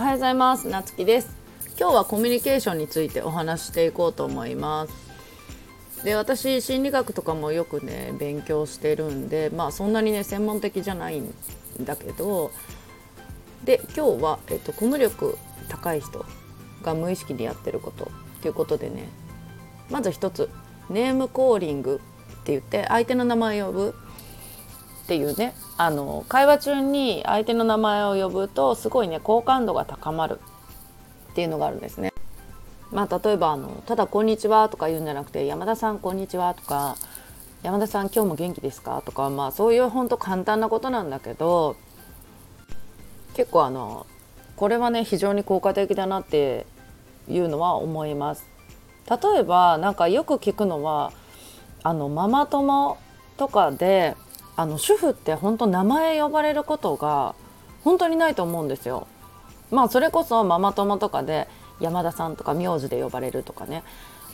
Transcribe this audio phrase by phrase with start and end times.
[0.00, 0.66] おはようございます。
[0.66, 1.36] なつきです。
[1.78, 6.04] 今日はコミュニケーションについてお話していこうと思います。
[6.04, 11.34] で私心理学とかもよくね勉強してるんでまあそんなにね専門的じゃないん
[11.82, 12.50] だけど
[13.64, 15.36] で今日は、えっと、コミュ力
[15.68, 16.24] 高い人
[16.82, 18.10] が無意識にやってること
[18.40, 19.06] ということでね
[19.90, 20.48] まず一つ
[20.88, 22.00] ネームコーリング
[22.40, 23.94] って言って相手の名前を呼ぶ。
[25.10, 30.38] っていうねあの会話中に相手の名前を呼ぶとすごいね好感度が高まる
[31.32, 32.12] っていうのがあるんですね。
[32.92, 36.94] まあ、例えばあのただ「こんにちは」とか言うんじゃなくて「山田さんこんにちは」とか
[37.64, 41.74] 「山田さん今日も元気ですか?」とかまあそういうほんと簡単なことなんだけど
[43.34, 44.06] 結構あの
[44.54, 46.66] これはね非常に効果的だなって
[47.28, 48.46] いうのは思います。
[49.10, 51.10] 例えばなんかよく聞くのは
[51.82, 52.96] あのママ友
[53.36, 54.14] とかで
[54.60, 57.34] あの主婦って本当名前呼ばれることが
[57.82, 59.06] 本当にないと思うんですよ。
[59.70, 61.48] まあそれこそママ友とかで
[61.80, 63.82] 山田さんとか名字で呼ばれるとかね。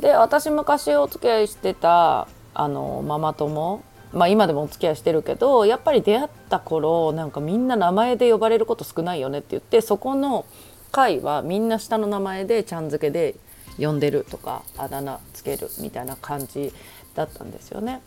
[0.00, 10.46] で私昔お付き合いしてたあのママ友まあ今でもお付き合いしてるけどやっぱり出会った頃なんかみんな名前で呼ばれること少ないよねって言ってそこの
[10.90, 13.36] 会はみんな下の名前でちゃん付けで
[13.78, 16.72] 呼んでるとかあだ名つけるみたいな感じ
[17.14, 18.00] だったんですよね。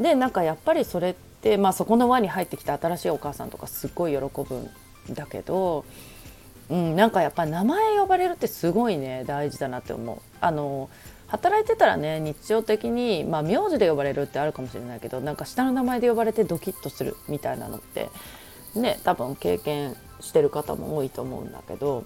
[0.00, 1.14] でなんかやっぱりそれっ
[1.46, 5.84] て、まあ、そこの輪に入ってきた新しいお母さんとかすっごい喜ぶんだけど、
[6.68, 10.18] うん、なんかやっぱ名前呼ばれるってすごいね大事だなって思う。
[10.40, 10.90] あの
[11.28, 18.10] 働いてたらね日常的に、まあ、名字で呼ばれるってあるかもしれないけどなんか下の名前で呼ばれてドキッとするみたいなのって
[18.76, 22.04] ね多分経験してる方も多いと思うんだけど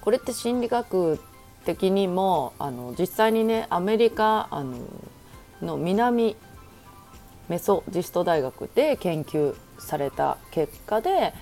[0.00, 1.18] これって心理学
[1.64, 4.78] 的にもあの実際にねアメリカあの
[5.60, 6.36] の南
[7.48, 11.34] メソジスト大学で研究された結果で、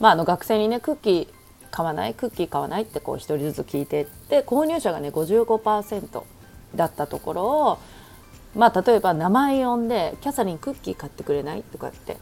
[0.00, 1.28] まあ、あの学生にねクッキー
[1.70, 6.22] 買わないクッキー買わないってこう1人ずつ聞いてって購入者がね55%
[6.74, 7.78] だったところを
[8.54, 12.16] まあ例えば名前呼んで「キャサリンクッキー買ってくれない?」とかって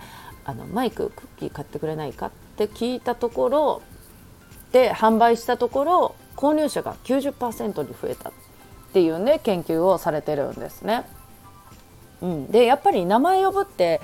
[0.44, 3.82] あの「マイククッキー買ってくれないか?」って聞いたところ
[4.72, 8.32] で販売したところ購入者が90%に増えたっ
[8.92, 11.04] ていうね研究をされてるんですね。
[12.22, 14.00] うん、でやっぱり名前呼ぶって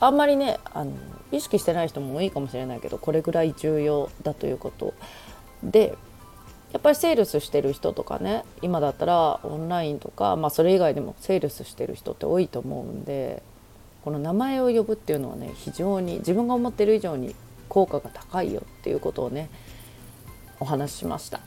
[0.00, 0.92] あんまりねあの
[1.32, 4.94] 意識してない人も多いかもしれないけどこれぐらい重要だということ
[5.62, 5.96] で
[6.72, 13.42] やっぱりセールスしてる人とかね今だったらオンラインとか、まあ、それ以外でもセールスしてる人って多いと思うんで
[14.04, 17.34] この名前を呼ぶっていうのはね非常に自分が思ってる以上に
[17.68, 19.48] 効果が高いよっていうことをね
[20.60, 21.40] お話ししました。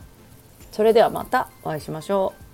[0.72, 2.51] それではまたお会いしましょう。